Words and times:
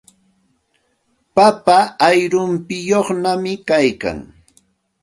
Papa 1.35 1.77
ayrumpiyuqñami 2.07 3.53
kaykan. 3.67 4.19